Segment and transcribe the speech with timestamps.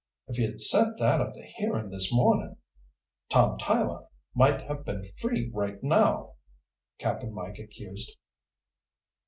[0.27, 2.57] "If you'd said that at the hearing this morning,
[3.29, 6.37] Tom Tyler might have been free right now,"
[6.97, 8.11] Cap'n Mike accused.